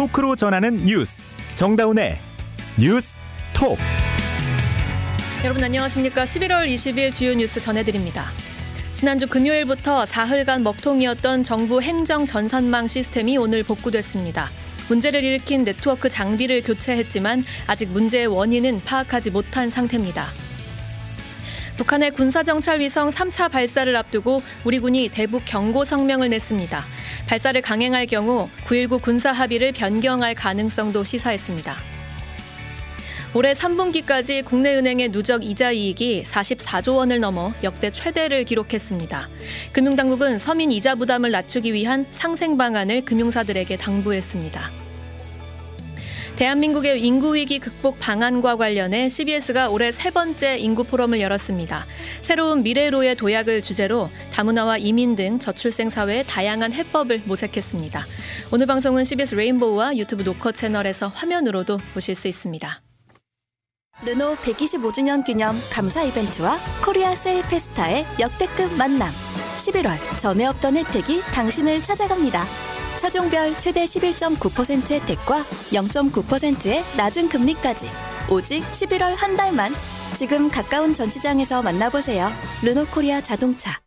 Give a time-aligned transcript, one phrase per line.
[0.00, 1.28] 토크로 전하는 뉴스.
[1.56, 2.16] 정다운의
[2.78, 3.18] 뉴스
[3.52, 3.76] 톡.
[5.44, 6.24] 여러분 안녕하십니까?
[6.24, 8.24] 11월 20일 주요 뉴스 전해드립니다.
[8.94, 14.48] 지난주 금요일부터 사흘간 먹통이었던 정부 행정 전산망 시스템이 오늘 복구됐습니다.
[14.88, 20.28] 문제를 일으킨 네트워크 장비를 교체했지만 아직 문제의 원인은 파악하지 못한 상태입니다
[21.80, 26.84] 북한의 군사정찰 위성 3차 발사를 앞두고 우리 군이 대북 경고 성명을 냈습니다.
[27.26, 31.74] 발사를 강행할 경우 9.19 군사 합의를 변경할 가능성도 시사했습니다.
[33.32, 39.30] 올해 3분기까지 국내 은행의 누적 이자 이익이 44조 원을 넘어 역대 최대를 기록했습니다.
[39.72, 44.79] 금융당국은 서민 이자 부담을 낮추기 위한 상생 방안을 금융사들에게 당부했습니다.
[46.40, 51.84] 대한민국의 인구 위기 극복 방안과 관련해 CBS가 올해 세 번째 인구 포럼을 열었습니다.
[52.22, 58.06] 새로운 미래로의 도약을 주제로 다문화와 이민 등 저출생 사회의 다양한 해법을 모색했습니다.
[58.52, 62.80] 오늘 방송은 CBS 레인보우와 유튜브 노컷 채널에서 화면으로도 보실 수 있습니다.
[64.06, 69.10] 르노 125주년 기념 감사 이벤트와 코리아 세일 페스타의 역대급 만남.
[69.58, 72.79] 11월 전에 없던 혜택이 당신을 찾아갑니다.
[72.98, 77.86] 차종별 최대 11.9% 혜택과 0.9%의 낮은 금리까지
[78.30, 79.72] 오직 11월 한 달만
[80.14, 82.30] 지금 가까운 전시장에서 만나보세요.
[82.62, 83.80] 르노코리아 자동차.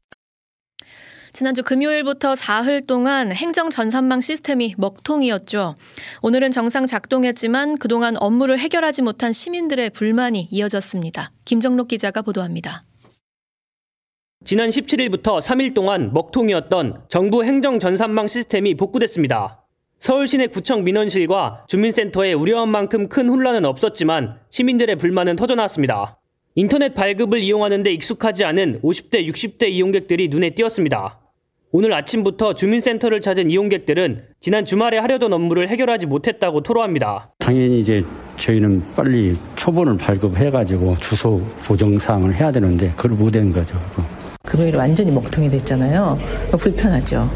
[1.33, 5.75] 지난주 금요일부터 사흘 동안 행정 전산망 시스템이 먹통이었죠.
[6.21, 11.31] 오늘은 정상 작동했지만 그동안 업무를 해결하지 못한 시민들의 불만이 이어졌습니다.
[11.45, 12.83] 김정록 기자가 보도합니다.
[14.45, 19.63] 지난 17일부터 3일 동안 먹통이었던 정부 행정 전산망 시스템이 복구됐습니다.
[19.99, 26.19] 서울 시내 구청 민원실과 주민센터에 우려한 만큼 큰 혼란은 없었지만 시민들의 불만은 터져나왔습니다.
[26.55, 31.21] 인터넷 발급을 이용하는데 익숙하지 않은 50대, 60대 이용객들이 눈에 띄었습니다.
[31.71, 37.31] 오늘 아침부터 주민센터를 찾은 이용객들은 지난 주말에 하려던 업무를 해결하지 못했다고 토로합니다.
[37.39, 38.03] 당연히 이제
[38.37, 43.79] 저희는 빨리 초본을 발급해가지고 주소 보정 사항을 해야 되는데 그걸 못한 거죠.
[44.43, 46.17] 금요일 완전히 먹통이 됐잖아요.
[46.59, 47.29] 불편하죠.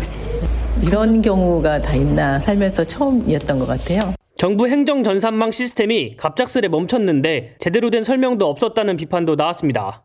[0.83, 4.13] 이런 경우가 다 있나 살면서 처음이었던 것 같아요.
[4.35, 10.03] 정부 행정 전산망 시스템이 갑작스레 멈췄는데 제대로 된 설명도 없었다는 비판도 나왔습니다.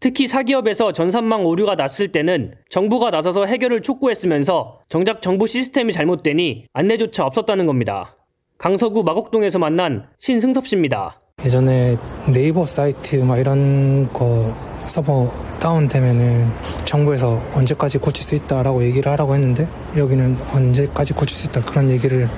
[0.00, 7.24] 특히 사기업에서 전산망 오류가 났을 때는 정부가 나서서 해결을 촉구했으면서 정작 정부 시스템이 잘못되니 안내조차
[7.24, 8.16] 없었다는 겁니다.
[8.58, 11.20] 강서구 마곡동에서 만난 신승섭 씨입니다.
[11.44, 11.96] 예전에
[12.30, 16.50] 네이버 사이트 막 이런 거 서버 다운되면은
[16.84, 22.28] 정부에서 언제까지 고칠 수 있다라고 얘기를 하라고 했는데 여기는 언제까지 고칠 수 있다 그런 얘기를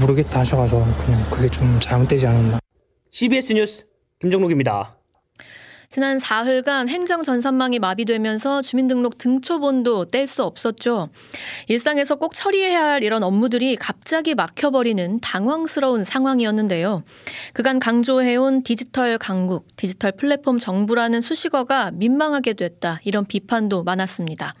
[0.00, 2.60] 모르겠다 하셔가서 그냥 그게 좀 잘못되지 않았나.
[3.10, 3.86] CBS 뉴스
[4.20, 4.99] 김정록입니다.
[5.92, 11.08] 지난 사흘간 행정 전산망이 마비되면서 주민등록 등초본도 뗄 수 없었죠.
[11.66, 17.02] 일상에서 꼭 처리해야 할 이런 업무들이 갑자기 막혀버리는 당황스러운 상황이었는데요.
[17.54, 23.00] 그간 강조해온 디지털 강국, 디지털 플랫폼 정부라는 수식어가 민망하게 됐다.
[23.02, 24.54] 이런 비판도 많았습니다.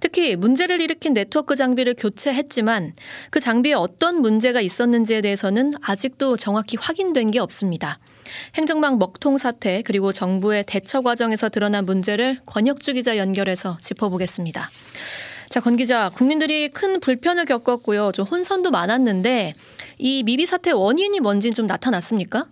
[0.00, 2.92] 특히 문제를 일으킨 네트워크 장비를 교체했지만
[3.30, 7.98] 그 장비에 어떤 문제가 있었는지에 대해서는 아직도 정확히 확인된 게 없습니다.
[8.56, 14.68] 행정망 먹통 사태 그리고 정부의 대처 과정에서 드러난 문제를 권혁주 기자 연결해서 짚어보겠습니다.
[15.48, 18.12] 자, 권 기자, 국민들이 큰 불편을 겪었고요.
[18.12, 19.54] 좀 혼선도 많았는데
[19.98, 22.44] 이 미비 사태 원인이 뭔지 좀 나타났습니까?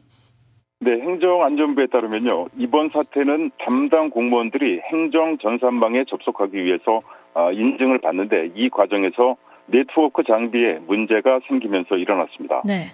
[0.80, 2.48] 네, 행정안전부에 따르면요.
[2.58, 7.00] 이번 사태는 담당 공무원들이 행정 전산망에 접속하기 위해서
[7.34, 9.36] 아, 인증을 받는데 이 과정에서
[9.66, 12.62] 네트워크 장비에 문제가 생기면서 일어났습니다.
[12.64, 12.92] 네.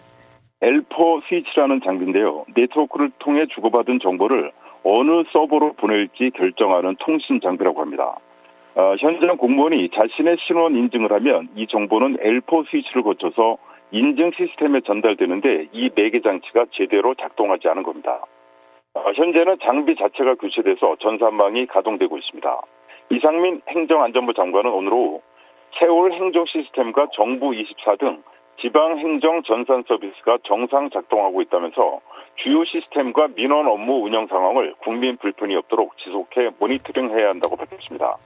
[0.63, 2.45] L4 스위치라는 장비인데요.
[2.55, 4.53] 네트워크를 통해 주고받은 정보를
[4.85, 8.19] 어느 서버로 보낼지 결정하는 통신 장비라고 합니다.
[8.75, 13.59] 어, 현장 공무원이 자신의 신원 인증을 하면 이 정보는 L4 스위치를 거쳐서
[13.91, 18.21] 인증 시스템에 전달되는데 이 매개 장치가 제대로 작동하지 않은 겁니다.
[18.95, 22.61] 어, 현재는 장비 자체가 교체돼서 전산망이 가동되고 있습니다.
[23.11, 25.21] 이상민 행정안전부 장관은 오늘 오후
[25.79, 28.23] 세월 행정 시스템과 정부 24 등
[28.61, 32.01] 지방 행정 전산 서비스가 정상 작동하고 있다면서
[32.37, 38.19] 주요 시스템과 민원 업무 운영 상황을 국민 불편이 없도록 지속해 모니터링해야 한다고 밝혔습니다.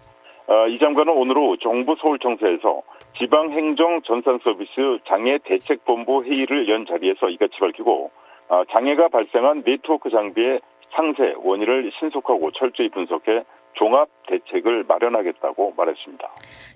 [0.46, 2.82] 어, 이 장관은 오늘 오후 정부 서울청사에서
[3.16, 8.10] 지방 행정 전산 서비스 장애 대책본부 회의를 연 자리에서 이같이 밝히고
[8.48, 10.60] 어, 장애가 발생한 네트워크 장비의
[10.94, 13.44] 상세 원인을 신속하고 철저히 분석해
[13.74, 16.30] 종합 대책을 마련하겠다고 말했습니다.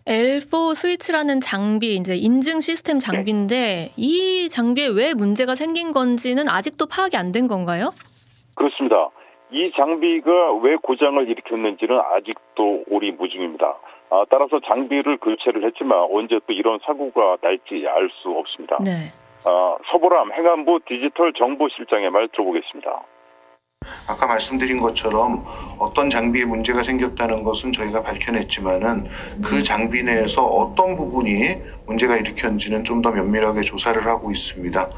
[0.06, 3.93] L4 스위치라는 장비, 이제 인증 시스템 장비인데 네.
[3.97, 7.91] 이 장비에 왜 문제가 생긴 건지는 아직도 파악이 안 된 건가요?
[8.55, 9.11] 그렇습니다.
[9.53, 13.76] 이 장비가 왜 고장을 일으켰는지는 아직도 오리무중입니다.
[14.11, 18.79] 아, 따라서 장비를 교체를 했지만 언제 또 이런 사고가 날지 알 수 없습니다.
[18.85, 19.12] 네.
[19.44, 23.03] 어, 서보람 행안부 디지털 정보실장의 말 들어보겠습니다.
[24.08, 25.44] 아까 말씀드린 것처럼
[25.78, 29.04] 어떤 장비에 문제가 생겼다는 것은 저희가 밝혀냈지만은
[29.44, 34.90] 그 장비 내에서 어떤 부분이 문제가 일으켰는지는 좀 더 면밀하게 조사를 하고 있습니다.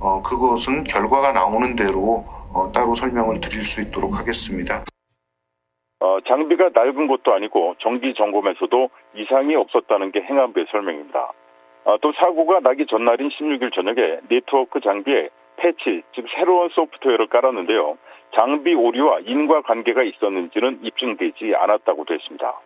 [0.00, 4.82] 어, 그것은 결과가 나오는 대로 어, 따로 설명을 드릴 수 있도록 하겠습니다.
[6.00, 11.30] 어, 장비가 낡은 것도 아니고 정기 점검에서도 이상이 없었다는 게 행안부의 설명입니다.
[11.84, 17.96] 어, 또 사고가 나기 전날인 16일 저녁에 네트워크 장비에 패치, 즉 새로운 소프트웨어를 깔았는데요.
[18.38, 22.60] 장비 오류와 인과 관계가 있었는지는 입증되지 않았다고도 했습니다.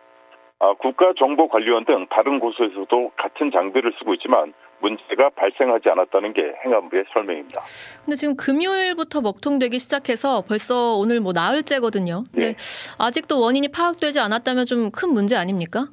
[0.61, 7.61] 아, 국가정보관리원 등 다른 곳에서도 같은 장비를 쓰고 있지만 문제가 발생하지 않았다는 게 행안부의 설명입니다.
[8.03, 12.23] 근데 지금 금요일부터 먹통되기 시작해서 벌써 오늘 뭐 나흘째거든요.
[12.33, 12.55] 네.
[12.99, 15.87] 아직도 원인이 파악되지 않았다면 좀 큰 문제 아닙니까?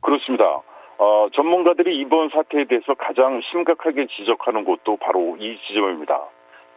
[0.00, 0.60] 그렇습니다.
[1.04, 6.14] 어, 전문가들이 이번 사태에 대해서 가장 심각하게 지적하는 곳도 바로 이 지점입니다.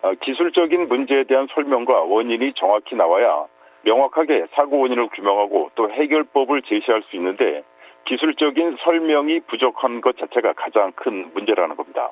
[0.01, 3.45] 어, 기술적인 문제에 대한 설명과 원인이 정확히 나와야
[3.83, 7.63] 명확하게 사고 원인을 규명하고 또 해결법을 제시할 수 있는데
[8.05, 12.11] 기술적인 설명이 부족한 것 자체가 가장 큰 문제라는 겁니다.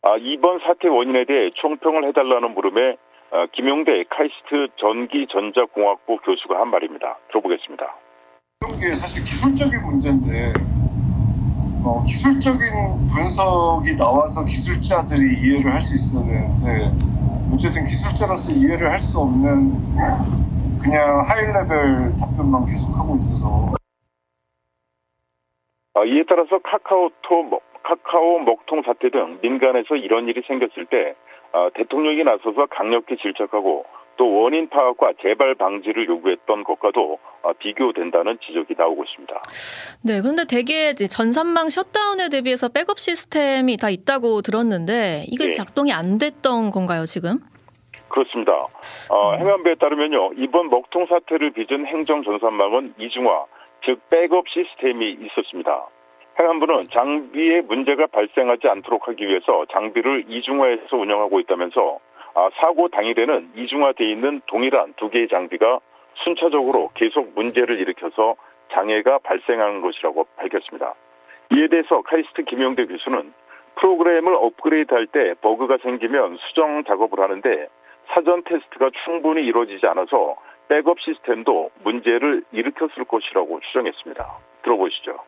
[0.00, 2.96] 아, 이번 사태 원인에 대해 총평을 해달라는 물음에
[3.32, 7.18] 어, 김용대 카이스트 전기전자공학부 교수가 한 말입니다.
[7.28, 7.96] 들어보겠습니다.
[8.62, 10.73] 이런 게 사실 기술적인 문제인데
[11.84, 12.58] 어, 기술적인
[13.12, 16.90] 분석이 나와서 기술자들이 이해를 할 수 있어야 되는데
[17.52, 19.72] 어쨌든 기술자로서 이해를 할 수 없는
[20.82, 23.74] 그냥 high level 답변만 계속하고 있어서.
[25.96, 31.14] 어, 이에 따라서 카카오토, 먹- 카카오 먹통 사태 등 민간에서 이런 일이 생겼을 때
[31.52, 33.84] 어, 대통령이 나서서 강력히 질책하고
[34.16, 39.42] 또 원인 파악과 재발 방지를 요구했던 것과도 어, 비교된다는 지적이 나오고 있습니다.
[40.04, 45.52] 네, 그런데 대개 전산망 셧다운에 대비해서 백업 시스템이 다 있다고 들었는데 이게 네.
[45.52, 47.38] 작동이 안 됐던 건가요, 지금?
[48.08, 48.52] 그렇습니다.
[49.10, 53.44] 어, 행안부에 따르면요, 이번 먹통 사태를 빚은 행정 전산망은 이중화,
[53.84, 55.88] 즉 백업 시스템이 있었습니다.
[56.38, 62.13] 행안부는 장비에 문제가 발생하지 않도록 하기 위해서 장비를 이중화해서 운영하고 있다면서 아,
[62.60, 65.80] 사고 당일에는 이중화되어 있는 동일한 두 개의 장비가
[66.24, 68.36] 순차적으로 계속 문제를 일으켜서
[68.72, 70.94] 장애가 발생한 것이라고 밝혔습니다.
[71.52, 73.32] 이에 대해서 카이스트 김용대 교수는
[73.76, 77.68] 프로그램을 업그레이드할 때 버그가 생기면 수정 작업을 하는데
[78.12, 80.36] 사전 테스트가 충분히 이루어지지 않아서
[80.68, 84.38] 백업 시스템도 문제를 일으켰을 것이라고 추정했습니다.
[84.62, 85.18] 들어보시죠.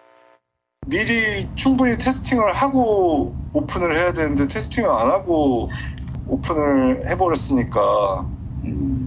[0.88, 5.66] 미리 충분히 testing을 하고 오픈을 해야 되는데 testing을 안 하고
[6.28, 8.26] 오픈을 해버렸으니까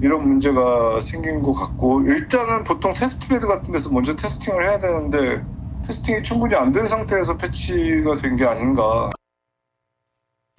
[0.01, 5.43] 이런 문제가 생긴 것 같고 일단은 보통 test bed 같은 데서 먼저 testing을 해야 되는데
[5.85, 9.11] testing이 충분히 안 된 상태에서 patch가 된 게 아닌가.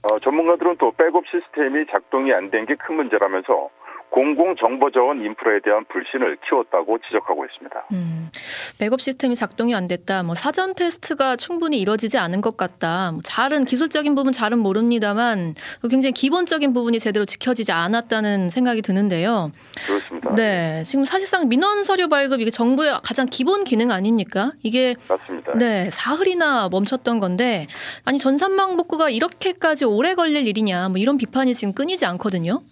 [0.02, 3.68] 어, 전문가들은 또 백업 시스템이 작동이 안 된 게 큰 문제라면서
[4.10, 7.86] 공공정보자원 인프라에 대한 불신을 키웠다고 지적하고 있습니다.
[7.92, 8.28] 음,
[8.78, 10.22] 백업 시스템이 작동이 안 됐다.
[10.22, 13.12] 뭐 사전 테스트가 충분히 이루어지지 않은 것 같다.
[13.12, 15.54] 뭐 잘은 기술적인 부분 잘은 모릅니다만
[15.88, 19.52] 굉장히 기본적인 부분이 제대로 지켜지지 않았다는 생각이 드는데요.
[19.86, 20.34] 그렇습니다.
[20.34, 24.52] 네, 지금 사실상 민원 서류 발급 이게 정부의 가장 기본 기능 아닙니까?
[24.62, 25.52] 이게 맞습니다.
[25.54, 27.66] 네 사흘이나 멈췄던 건데
[28.04, 32.62] 아니 전산망 복구가 이렇게까지 오래 걸릴 일이냐 뭐 이런 비판이 지금 끊이지 않거든요.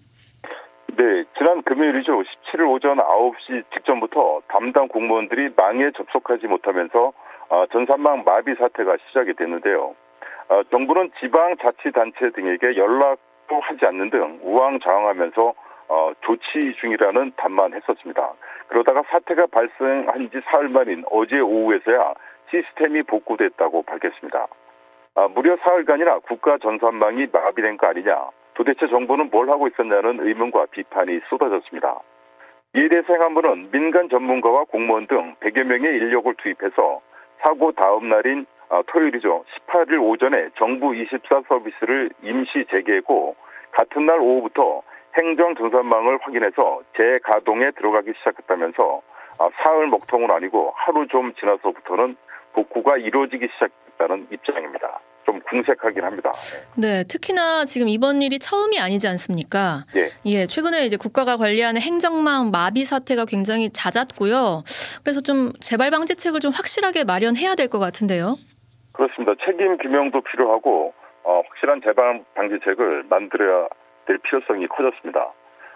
[1.38, 2.22] 네, 지난 금요일이죠.
[2.22, 7.12] 17일 오전 9시 직전부터 담당 공무원들이 망에 접속하지 못하면서
[7.48, 9.94] 어, 전산망 마비 사태가 시작이 됐는데요.
[10.48, 15.54] 어, 정부는 지방자치단체 등에게 연락도 하지 않는 등 우왕좌왕하면서
[15.88, 18.32] 어, 조치 중이라는 답만 했었습니다.
[18.66, 22.14] 그러다가 사태가 발생한 지 사흘 만인 어제 오후에서야
[22.50, 24.48] 시스템이 복구됐다고 밝혔습니다.
[25.14, 28.30] 아, 무려 사흘간이나 국가 전산망이 마비된 거 아니냐.
[28.58, 32.00] 도대체 정부는 뭘 하고 있었냐는 의문과 비판이 쏟아졌습니다.
[32.74, 37.00] 이에 대해서 행안부는 민간 전문가와 공무원 등 100여 명의 인력을 투입해서
[37.40, 39.44] 사고 다음 날인 아, 토요일이죠.
[39.68, 43.36] 18일 오전에 정부 24 서비스를 임시 재개했고
[43.70, 44.82] 같은 날 오후부터
[45.16, 49.02] 행정 전산망을 확인해서 재가동에 들어가기 시작했다면서
[49.38, 52.16] 아, 사흘 먹통은 아니고 하루 좀 지나서부터는
[52.54, 54.98] 복구가 이루어지기 시작했다는 입장입니다.
[55.28, 56.32] 좀 궁색하긴 합니다.
[56.74, 59.84] 네, 특히나 지금 이번 일이 처음이 아니지 않습니까?
[59.94, 60.08] 예.
[60.24, 64.64] 예, 최근에 이제 국가가 관리하는 행정망 마비 사태가 굉장히 잦았고요.
[65.04, 68.36] 그래서 좀 재발 방지책을 좀 확실하게 마련해야 될 것 같은데요.
[68.92, 69.34] 그렇습니다.
[69.44, 70.94] 책임 규명도 필요하고
[71.24, 73.68] 어, 확실한 재발 방지책을 만들어야
[74.06, 75.34] 될 필요성이 커졌습니다.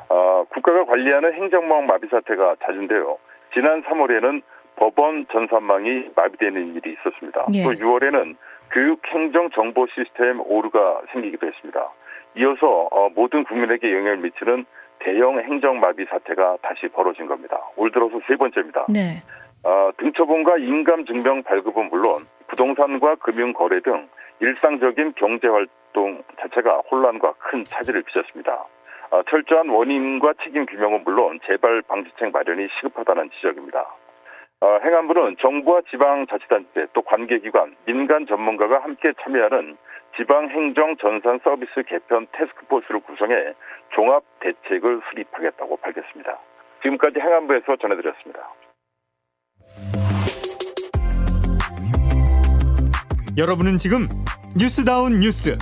[0.09, 3.19] 어, 국가가 관리하는 행정망 마비 사태가 잦은데요.
[3.53, 4.41] 지난 3월에는
[4.77, 7.47] 법원 전산망이 마비되는 일이 있었습니다.
[7.53, 7.63] 예.
[7.65, 8.37] 또 6월에는
[8.73, 11.91] 교육 행정 정보 시스템 오류가 생기기도 했습니다.
[12.37, 14.65] 이어서 어, 모든 국민에게 영향을 미치는
[15.01, 17.59] 대형 행정 마비 사태가 다시 벌어진 겁니다.
[17.77, 18.87] 올 들어서 세 번째입니다.
[18.89, 19.23] 네.
[19.65, 24.09] 어, 등초본과 인감증명 발급은 물론 부동산과 금융거래 등
[24.41, 28.65] 일상적인 경제활동 자체가 혼란과 큰 차질을 빚었습니다.
[29.11, 33.87] 어, 철저한 원인과 책임 규명은 물론 재발 방지책 마련이 시급하다는 지적입니다.
[34.63, 39.77] 어, 행안부는 정부와 지방자치단체 또 관계기관, 민간 전문가가 함께 참여하는
[40.17, 43.55] 지방행정 전산 서비스 개편 태스크포스를 구성해
[43.93, 46.39] 종합 대책을 수립하겠다고 밝혔습니다.
[46.81, 48.41] 지금까지 행안부에서 전해드렸습니다.
[53.37, 54.07] 여러분은 지금
[54.57, 55.59] 뉴스다운 뉴스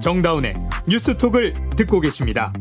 [0.00, 0.54] 정다운의
[0.88, 2.52] 뉴스톡을 듣고 계십니다.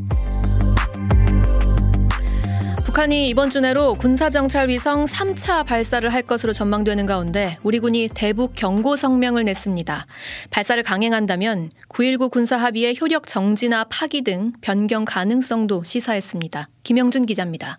[2.89, 8.53] 북한이 이번 주 내로 군사정찰 위성 3차 발사를 할 것으로 전망되는 가운데 우리 군이 대북
[8.55, 10.07] 경고 성명을 냈습니다.
[10.49, 16.69] 발사를 강행한다면 9.19 군사 합의의 효력 정지나 파기 등 변경 가능성도 시사했습니다.
[16.81, 17.77] 김영준 기자입니다.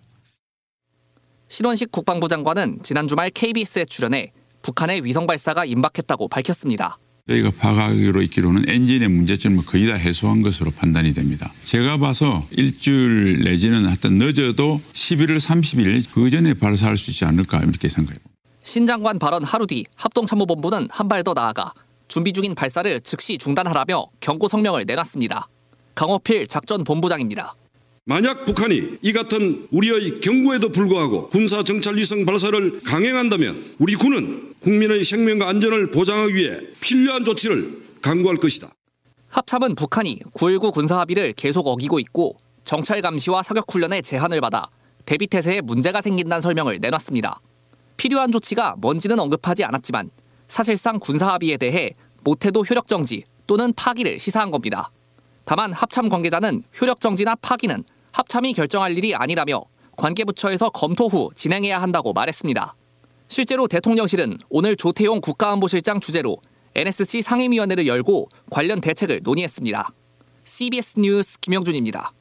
[1.49, 6.99] 신원식 국방부 장관은 지난 주말 KBS에 출연해 북한의 위성 발사가 임박했다고 밝혔습니다.
[7.31, 11.53] 저희가 파악하기로 있기로는 엔진의 문제점을 거의 다 해소한 것으로 판단이 됩니다.
[11.63, 17.89] 제가 봐서 일주일 내지는 하여튼 늦어도 11월 30일 그 전에 발사할 수 있지 않을까 이렇게
[17.89, 18.19] 생각해요.
[18.63, 21.73] 신 장관 발언 하루 뒤 합동참모본부는 한 발 더 나아가
[22.07, 25.47] 준비 중인 발사를 즉시 중단하라며 경고 성명을 내놨습니다.
[25.95, 27.55] 강호필 작전본부장입니다.
[28.05, 35.03] 만약 북한이 이 같은 우리의 경고에도 불구하고 군사 정찰 위성 발사를 강행한다면 우리 군은 국민의
[35.03, 38.69] 생명과 안전을 보장하기 위해 필요한 조치를 강구할 것이다.
[39.29, 44.67] 합참은 북한이 9.19 군사 합의를 계속 어기고 있고 정찰 감시와 사격 훈련에 제한을 받아
[45.05, 47.39] 대비 태세에 문제가 생긴다는 설명을 내놨습니다.
[47.97, 50.09] 필요한 조치가 뭔지는 언급하지 않았지만
[50.47, 51.91] 사실상 군사 합의에 대해
[52.23, 54.89] 못해도 효력 정지 또는 파기를 시사한 겁니다.
[55.45, 59.63] 다만 합참 관계자는 효력 정지나 파기는 합참이 결정할 일이 아니라며
[59.97, 62.75] 관계부처에서 검토 후 진행해야 한다고 말했습니다.
[63.27, 66.37] 실제로 대통령실은 오늘 조태용 국가안보실장 주재로
[66.75, 69.89] NSC 상임위원회를 열고 관련 대책을 논의했습니다.
[70.43, 72.13] CBS 뉴스 김영준입니다.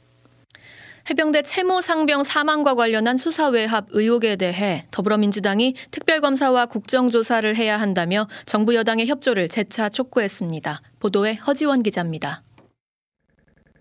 [1.09, 8.75] 해병대 채모 상병 사망과 관련한 수사 외압 의혹에 대해 더불어민주당이 특별검사와 국정조사를 해야 한다며 정부
[8.75, 10.83] 여당의 협조를 재차 촉구했습니다.
[11.01, 12.43] 보도에 허지원 기자입니다.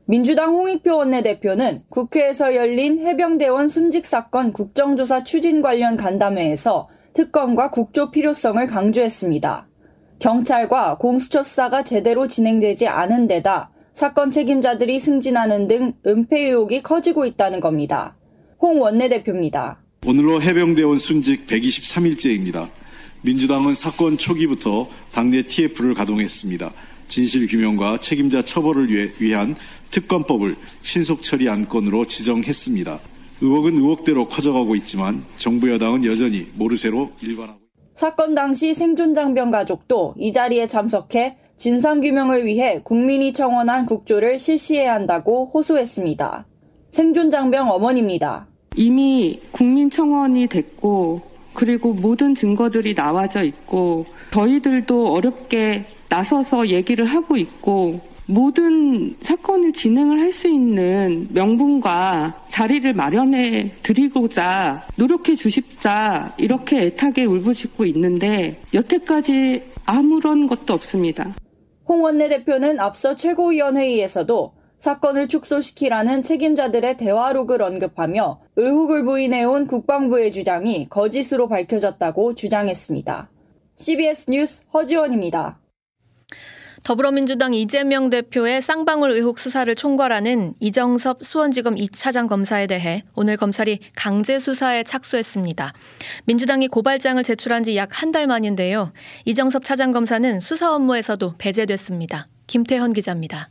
[0.10, 8.66] 민주당 홍익표 원내대표는 국회에서 열린 해병대원 순직 사건 국정조사 추진 관련 간담회에서 특검과 국조 필요성을
[8.66, 9.68] 강조했습니다.
[10.18, 17.60] 경찰과 공수처 수사가 제대로 진행되지 않은 데다 사건 책임자들이 승진하는 등 은폐 의혹이 커지고 있다는
[17.60, 18.18] 겁니다.
[18.60, 19.80] 홍 원내대표입니다.
[20.08, 22.68] 오늘로 해병대원 순직 123일째입니다.
[23.22, 26.72] 민주당은 사건 초기부터 당내 TF를 가동했습니다.
[27.10, 28.88] 진실규명과 책임자 처벌을
[29.20, 29.56] 위한
[29.92, 33.00] 특검법을 신속 처리 안건으로 지정했습니다.
[33.42, 37.60] 의혹은 의혹대로 커져가고 있지만 정부 여당은 여전히 모르쇠로 일관하고
[37.94, 45.52] 사건 당시 생존 장병 가족도 이 자리에 참석해 진상규명을 위해 국민이 청원한 국조를 실시해야 한다고
[45.54, 46.48] 호소했습니다.
[46.92, 48.48] 생존 장병 어머니입니다.
[48.76, 51.22] 이미 국민 청원이 됐고
[51.54, 60.30] 그리고 모든 증거들이 나와져 있고 저희들도 어렵게 나서서 얘기를 하고 있고 모든 사건을 진행을 할
[60.30, 70.76] 수 있는 명분과 자리를 마련해 드리고자 노력해 주십사 이렇게 애타게 울부짖고 있는데 여태까지 아무런 것도
[70.76, 71.34] 없습니다.
[71.88, 82.36] 홍 원내대표는 앞서 최고위원회의에서도 사건을 축소시키라는 책임자들의 대화록을 언급하며 의혹을 부인해온 국방부의 주장이 거짓으로 밝혀졌다고
[82.36, 83.32] 주장했습니다.
[83.76, 85.60] CBS 뉴스 허지원입니다.
[86.84, 94.40] 더불어민주당 이재명 대표의 쌍방울 의혹 수사를 총괄하는 이정섭 수원지검 2차장 검사에 대해 오늘 검찰이 강제
[94.40, 95.74] 수사에 착수했습니다.
[96.26, 98.92] 민주당이 고발장을 제출한 지 약 한 달 만인데요.
[99.26, 102.28] 이정섭 차장 검사는 수사 업무에서도 배제됐습니다.
[102.48, 103.50] 김태현 기자입니다.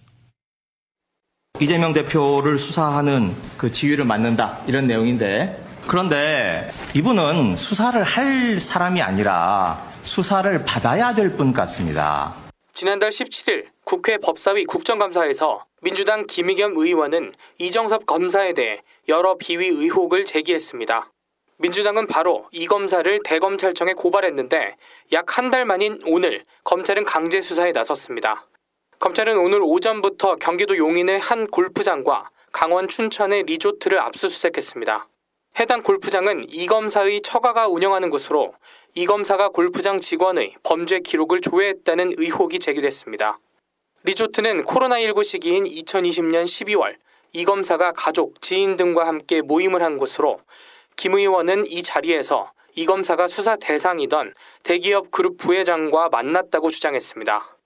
[1.61, 10.64] 이재명 대표를 수사하는 그 지위를 맡는다 이런 내용인데 그런데 이분은 수사를 할 사람이 아니라 수사를
[10.64, 12.35] 받아야 될 분 같습니다.
[12.78, 21.11] 지난달 17일 국회 법사위 국정감사에서 민주당 김의겸 의원은 이정섭 검사에 대해 여러 비위 의혹을 제기했습니다.
[21.56, 24.76] 민주당은 바로 이 검사를 대검찰청에 고발했는데
[25.11, 28.47] 약 한 달 만인 오늘 검찰은 강제 수사에 나섰습니다.
[29.00, 35.08] 검찰은 오늘 오전부터 경기도 용인의 한 골프장과 강원 춘천의 리조트를 압수수색했습니다.
[35.61, 38.55] 해당 골프장은 이 검사의 처가가 운영하는 곳으로
[38.95, 43.41] 이 검사가 골프장 직원의 범죄 기록을 조회했다는 의혹이 제기됐습니다.
[44.05, 46.95] 리조트는 코로나19 시기인 2020년 12월
[47.33, 50.41] 이 검사가 가족, 지인 등과 함께 모임을 한 곳으로
[50.95, 57.57] 김 의원은 이 자리에서 이 검사가 수사 대상이던 대기업 그룹 부회장과 만났다고 주장했습니다.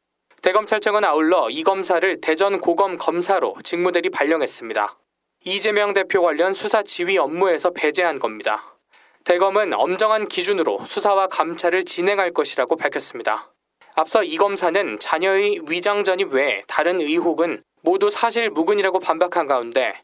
[0.40, 4.96] 대검찰청은 아울러 이 검사를 대전 고검 검사로 직무대리 발령했습니다.
[5.44, 8.76] 이재명 대표 관련 수사 지휘 업무에서 배제한 겁니다.
[9.24, 13.50] 대검은 엄정한 기준으로 수사와 감찰을 진행할 것이라고 밝혔습니다.
[13.94, 19.94] 앞서 이 검사는 자녀의 위장 전입 외에 다른 의혹은 모두 사실 무근이라고 반박한 가운데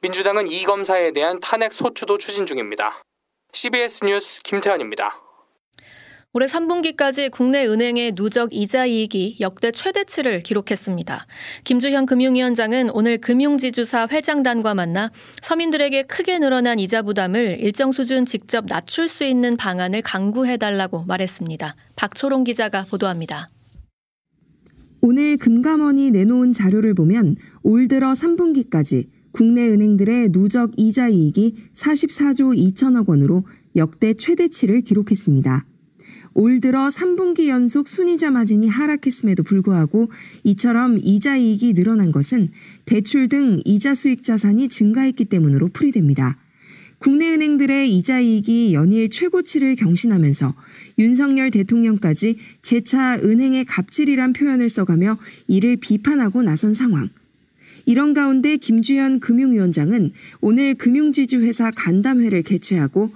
[0.00, 3.02] 민주당은 이 검사에 대한 탄핵 소추도 추진 중입니다.
[3.52, 5.23] CBS 뉴스 김태현입니다.
[6.36, 11.26] 올해 3분기까지 국내 은행의 누적 이자 이익이 역대 최대치를 기록했습니다.
[11.62, 15.12] 김주현 금융위원장은 오늘 금융지주사 회장단과 만나
[15.42, 21.76] 서민들에게 크게 늘어난 이자 부담을 일정 수준 직접 낮출 수 있는 방안을 강구해달라고 말했습니다.
[21.94, 23.46] 박초롱 기자가 보도합니다.
[25.02, 33.08] 오늘 금감원이 내놓은 자료를 보면 올 들어 3분기까지 국내 은행들의 누적 이자 이익이 44조 2천억
[33.08, 35.66] 원으로 역대 최대치를 기록했습니다.
[36.34, 40.10] 올 들어 3분기 연속 순이자 마진이 하락했음에도 불구하고
[40.42, 42.50] 이처럼 이자 이익이 늘어난 것은
[42.84, 46.36] 대출 등 이자 수익 자산이 증가했기 때문으로 풀이됩니다.
[46.98, 50.54] 국내 은행들의 이자 이익이 연일 최고치를 경신하면서
[50.98, 57.10] 윤석열 대통령까지 재차 은행의 갑질이란 표현을 써가며 이를 비판하고 나선 상황.
[57.86, 63.10] 이런 가운데 김주현 금융위원장은 오늘 금융지주회사 간담회를 개최하고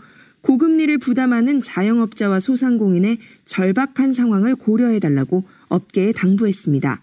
[0.49, 7.03] 고금리를 부담하는 자영업자와 소상공인의 절박한 상황을 고려해달라고 업계에 당부했습니다.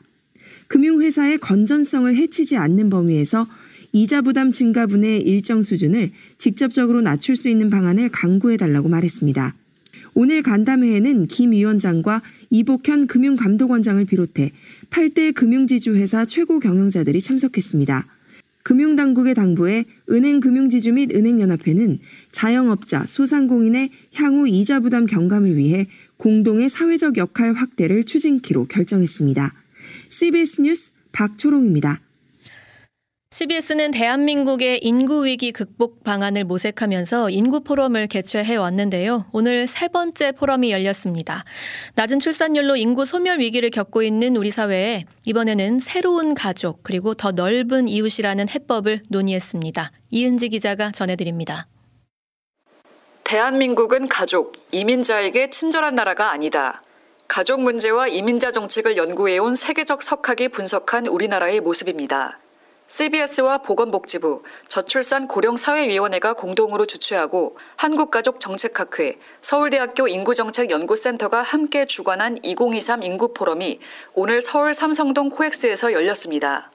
[0.67, 3.45] 금융회사의 건전성을 해치지 않는 범위에서
[3.91, 6.09] 이자 부담 증가분의 일정 수준을
[6.39, 9.53] 직접적으로 낮출 수 있는 방안을 강구해달라고 말했습니다.
[10.15, 14.53] 오늘 간담회에는 김 위원장과 이복현 금융감독원장을 비롯해
[14.89, 18.07] 8대 금융지주회사 최고 경영자들이 참석했습니다.
[18.65, 21.99] 금융당국의 당부에 은행금융지주 및 은행연합회는
[22.31, 29.53] 자영업자, 소상공인의 향후 이자 부담 경감을 위해 공동의 사회적 역할 확대를 추진키로 결정했습니다.
[30.09, 32.04] CBS 뉴스 박초롱입니다.
[33.35, 39.25] CBS는 대한민국의 인구 위기 극복 방안을 모색하면서 인구 포럼을 개최해 왔는데요.
[39.33, 41.43] 오늘 세 번째 포럼이 열렸습니다.
[41.95, 47.89] 낮은 출산율로 인구 소멸 위기를 겪고 있는 우리 사회에 이번에는 새로운 가족 그리고 더 넓은
[47.89, 49.91] 이웃이라는 해법을 논의했습니다.
[50.11, 51.67] 이은지 기자가 전해드립니다.
[53.25, 56.81] 대한민국은 가족, 이민자에게 친절한 나라가 아니다.
[57.27, 62.39] 가족 문제와 이민자 정책을 연구해온 세계적 석학이 분석한 우리나라의 모습입니다.
[62.87, 73.79] CBS와 보건복지부, 저출산 고령사회위원회가 공동으로 주최하고 한국가족정책학회, 서울대학교 인구정책연구센터가 함께 주관한 2023 인구포럼이
[74.13, 76.71] 오늘 서울 삼성동 코엑스에서 열렸습니다.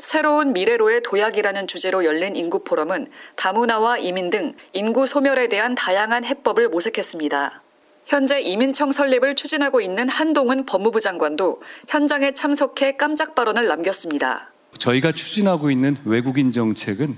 [0.00, 7.62] 새로운 미래로의 도약이라는 주제로 열린 인구포럼은 다문화와 이민 등 인구 소멸에 대한 다양한 해법을 모색했습니다.
[8.04, 14.53] 현재 이민청 설립을 추진하고 있는 한동훈 법무부 장관도 현장에 참석해 깜짝 발언을 남겼습니다.
[14.84, 17.16] 저희가 추진하고 있는 외국인 정책은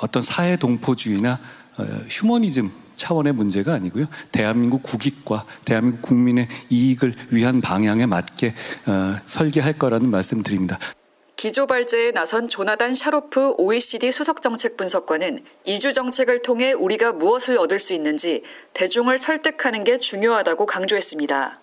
[0.00, 1.40] 어떤 사회 동포주의나
[1.76, 4.06] 어, 휴머니즘 차원의 문제가 아니고요.
[4.30, 8.54] 대한민국 국익과 대한민국 국민의 이익을 위한 방향에 맞게
[8.86, 10.78] 어, 설계할 거라는 말씀드립니다.
[11.34, 18.42] 기조발제에 나선 조나단 샤로프 OECD 수석정책 분석관은 이주 정책을 통해 우리가 무엇을 얻을 수 있는지
[18.74, 21.60] 대중을 설득하는 게 중요하다고 강조했습니다.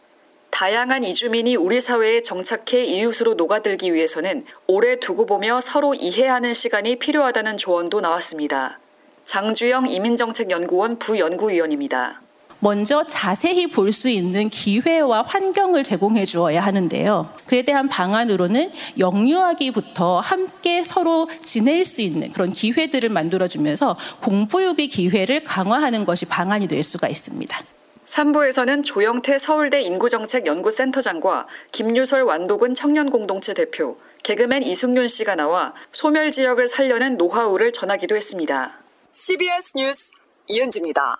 [0.49, 7.57] 다양한 이주민이 우리 사회에 정착해 이웃으로 녹아들기 위해서는 오래 두고 보며 서로 이해하는 시간이 필요하다는
[7.57, 8.79] 조언도 나왔습니다.
[9.25, 12.21] 장주영 이민정책연구원 부연구위원입니다.
[12.60, 17.29] 먼저 자세히 볼 수 있는 기회와 환경을 제공해 주어야 하는데요.
[17.45, 25.43] 그에 대한 방안으로는 영유아기부터 함께 서로 지낼 수 있는 그런 기회들을 만들어 주면서 공부육의 기회를
[25.43, 27.76] 강화하는 것이 방안이 될 수가 있습니다.
[28.07, 37.17] 3부에서는 조영태 서울대 인구정책연구센터장과 김유설 완도군 청년공동체 대표, 개그맨 이승윤 씨가 나와 소멸 지역을 살려낸
[37.17, 38.79] 노하우를 전하기도 했습니다.
[39.11, 40.11] CBS 뉴스
[40.47, 41.17] 이은지입니다.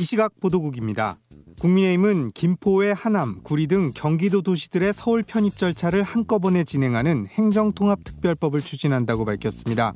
[0.00, 1.18] 이 시각 보도국입니다.
[1.60, 9.94] 국민의힘은 김포의 하남, 구리 등 경기도 도시들의 서울 편입 절차를 한꺼번에 진행하는 행정통합특별법을 추진한다고 밝혔습니다.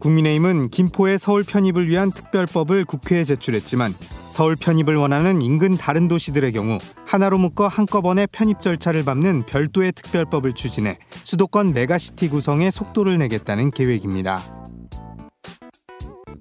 [0.00, 3.94] 국민의힘은 김포의 서울 편입을 위한 특별법을 국회에 제출했지만
[4.30, 10.54] 서울 편입을 원하는 인근 다른 도시들의 경우 하나로 묶어 한꺼번에 편입 절차를 밟는 별도의 특별법을
[10.54, 14.40] 추진해 수도권 메가시티 구성에 속도를 내겠다는 계획입니다.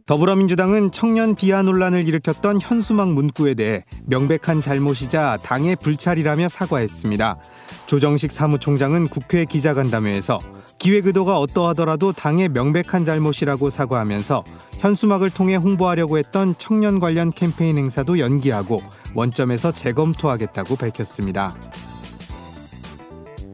[0.09, 7.37] 더불어민주당은 청년 비하 논란을 일으켰던 현수막 문구에 대해 명백한 잘못이자 당의 불찰이라며 사과했습니다.
[7.85, 10.39] 조정식 사무총장은 국회 기자간담회에서
[10.79, 14.43] 기획 의도가 어떠하더라도 당의 명백한 잘못이라고 사과하면서
[14.79, 18.81] 현수막을 통해 홍보하려고 했던 청년 관련 캠페인 행사도 연기하고
[19.13, 21.55] 원점에서 재검토하겠다고 밝혔습니다.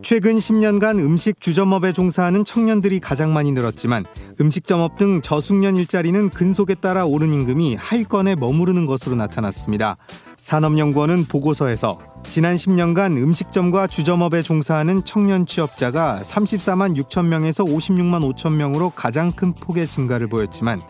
[0.03, 4.05] 최근 10년간 음식 주점업에 종사하는 청년들이 가장 많이 늘었지만
[4.39, 9.97] 음식점업 등 저숙련 일자리는 근속에 따라 오른 임금이 하위권에 머무르는 것으로 나타났습니다.
[10.45, 18.91] 산업연구원은 보고서에서 지난 10년간 음식점과 주점업에 종사하는 청년 취업자가 34만 6천 명에서 56만 5천 명으로
[18.91, 20.81] 가장 큰 폭의 증가를 보였지만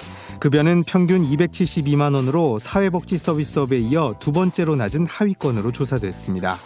[0.42, 6.58] 급여는 평균 272만 원으로 사회복지 서비스업에 이어 두 번째로 낮은 하위권으로 조사됐습니다.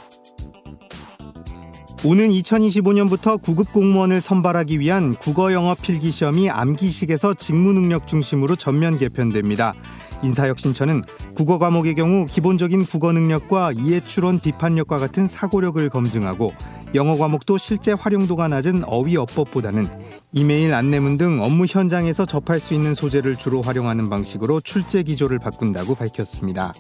[2.04, 8.98] 오는 2025년부터 구급 공무원을 선발하기 위한 국어 영어 필기 시험이 암기식에서 직무 능력 중심으로 전면
[8.98, 9.76] 개편됩니다.
[10.22, 11.04] 인사혁신처는
[11.36, 16.54] 국어 과목의 경우 기본적인 국어 능력과 이해 추론 비판력과 같은 사고력을 검증하고
[16.96, 19.86] 영어 과목도 실제 활용도가 낮은 어휘 어법보다는
[20.32, 25.96] 이메일 안내문 등 업무 현장에서 접할 수 있는 소재를 주로 활용하는 방식으로 출제 기조를 바꾼다고
[25.96, 26.74] 밝혔습니다.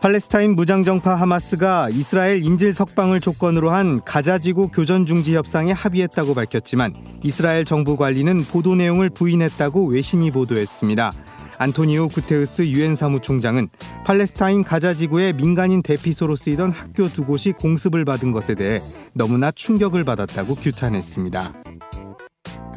[0.00, 7.66] 팔레스타인 무장정파 하마스가 이스라엘 인질 석방을 조건으로 한 가자지구 교전 중지 협상에 합의했다고 밝혔지만 이스라엘
[7.66, 11.12] 정부 관리는 보도 내용을 부인했다고 외신이 보도했습니다.
[11.60, 13.68] 안토니오 구테우스 유엔 사무총장은
[14.06, 18.80] 팔레스타인 가자 지구의 민간인 대피소로 쓰이던 학교 두 곳이 공습을 받은 것에 대해
[19.12, 21.52] 너무나 충격을 받았다고 규탄했습니다.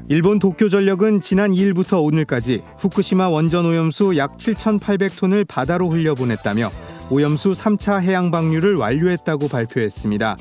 [0.09, 6.69] 일본 도쿄 전력은 지난 2일부터 오늘까지 후쿠시마 원전 오염수 약 7,800톤을 바다로 흘려보냈다며
[7.09, 10.35] 오염수 3차 해양 방류를 완료했다고 발표했습니다.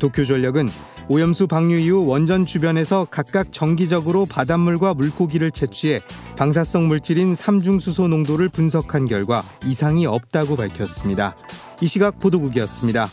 [0.00, 0.68] 도쿄 전력은
[1.08, 6.00] 오염수 방류 이후 원전 주변에서 각각 정기적으로 바닷물과 물고기를 채취해
[6.36, 11.36] 방사성 물질인 삼중수소 농도를 분석한 결과 이상이 없다고 밝혔습니다.
[11.82, 13.08] 이 시각 보도국이었습니다.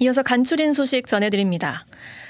[0.00, 1.84] 이어서 간추린 소식 전해드립니다.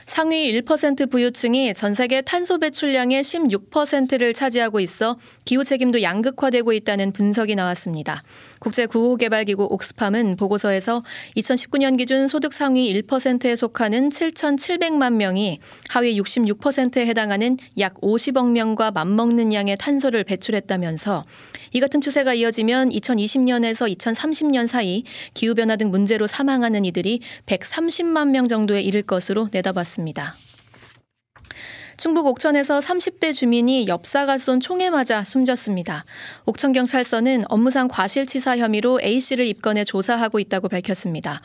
[0.09, 7.55] 상위 1% 부유층이 전 세계 탄소 배출량의 16%를 차지하고 있어 기후 책임도 양극화되고 있다는 분석이
[7.55, 8.23] 나왔습니다.
[8.59, 11.05] 국제 구호개발기구 옥스팜은 보고서에서
[11.37, 19.53] 2019년 기준 소득 상위 1%에 속하는 7,700만 명이 하위 66%에 해당하는 약 50억 명과 맞먹는
[19.53, 21.27] 양의 탄소를 배출했다면서
[21.73, 25.05] 이 같은 추세가 이어지면 2020년에서 2030년 사이
[25.35, 30.37] 기후변화 등 문제로 사망하는 이들이 130만 명 정도에 이를 것으로 내다봤습니다.
[31.99, 36.05] 충북 옥천에서 30대 주민이 엽사가 쏜 총에 맞아 숨졌습니다.
[36.47, 41.43] 옥천경찰서는 업무상 과실치사 혐의로 A씨를 입건해 조사하고 있다고 밝혔습니다.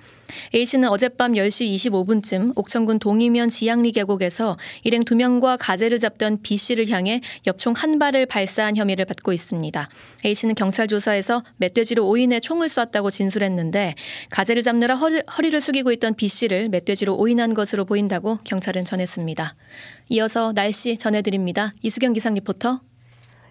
[0.53, 7.73] A씨는 어젯밤 10시 25분쯤 옥천군 동이면 지양리 계곡에서 일행 2명과 가재를 잡던 B씨를 향해 엽총
[7.75, 9.89] 한 발을 발사한 혐의를 받고 있습니다.
[10.23, 13.95] A씨는 경찰 조사에서 멧돼지로 오인해 총을 쐈다고 진술했는데
[14.29, 19.55] 가재를 잡느라 허리, 를 숙이고 있던 B씨를 멧돼지로 오인한 것으로 보인다고 경찰은 전했습니다.
[20.09, 21.73] 이어서 날씨 전해드립니다.
[21.81, 22.81] 이수경 기상 리포터.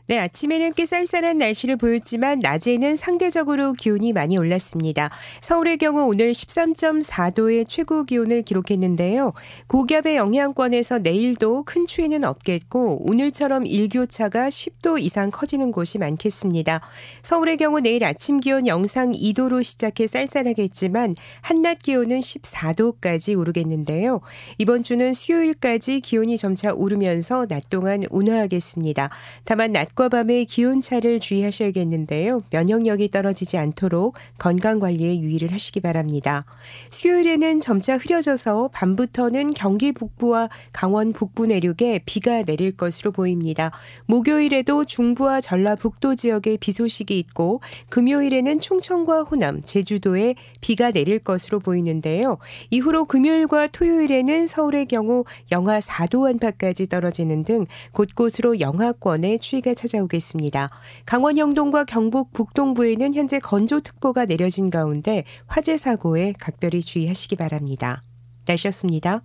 [0.08, 5.10] 네, 아침에는 꽤 쌀쌀한 날씨를 보였지만 낮에는 상대적으로 기온이 많이 올랐습니다.
[5.40, 9.32] 서울의 경우 오늘 13.4도의 최고 기온을 기록했는데요.
[9.68, 16.80] 고기압의 영향권에서 내일도 큰 추위는 없겠고 오늘처럼 일교차가 10도 이상 커지는 곳이 많겠습니다.
[17.22, 24.20] 서울의 경우 내일 아침 기온 영상 2도로 시작해 쌀쌀하겠지만 한낮 기온은 14도까지 오르겠는데요.
[24.58, 29.08] 이번 주는 수요일까지 기온이 점차 오르면서 낮 동안 온화하겠습니다.
[29.44, 32.42] 다만 낮 낮과 밤의 기온차를 주의하셔야겠는데요.
[32.50, 36.44] 면역력이 떨어지지 않도록 건강 관리에 유의를 하시기 바랍니다.
[36.90, 43.70] 수요일에는 점차 흐려져서 밤부터는 경기 북부와 강원 북부 내륙에 비가 내릴 것으로 보입니다.
[44.06, 52.38] 목요일에도 중부와 전라북도 지역에 비 소식이 있고 금요일에는 충청과 호남, 제주도에 비가 내릴 것으로 보이는데요.
[52.70, 60.68] 이후로 금요일과 토요일에는 서울의 경우 영하 4도 안팎까지 떨어지는 등 곳곳으로 영하권의 추위가 찾아오겠습니다.
[61.04, 68.02] 강원 영동과 경북 북동부에는 현재 건조특보가 내려진 가운데 화재 사고에 각별히 주의하시기 바랍니다.
[68.46, 69.22] 날씨였습니다.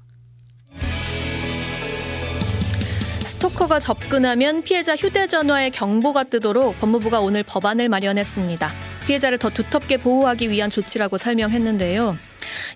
[3.24, 8.72] 스토커가 접근하면 피해자 휴대전화에 경보가 뜨도록 법무부가 오늘 법안을 마련했습니다.
[9.06, 12.18] 피해자를 더 두텁게 보호하기 위한 조치라고 설명했는데요.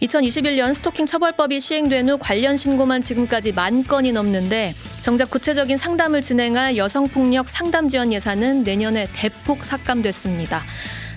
[0.01, 6.77] 2021년 스토킹 처벌법이 시행된 후 관련 신고만 지금까지 만 건이 넘는데 정작 구체적인 상담을 진행할
[6.77, 10.63] 여성폭력 상담 지원 예산은 내년에 대폭 삭감됐습니다.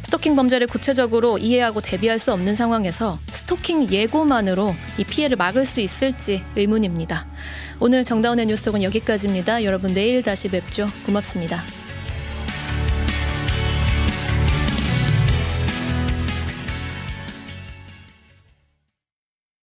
[0.04, 6.42] 스토킹 범죄를 구체적으로 이해하고 대비할 수 없는 상황에서 스토킹 예고만으로 이 피해를 막을 수 있을지
[6.56, 7.26] 의문입니다.
[7.80, 9.64] 오늘 정다운의 뉴스톡은 여기까지입니다.
[9.64, 10.86] 여러분 내일 다시 뵙죠.
[11.06, 11.83] 고맙습니다.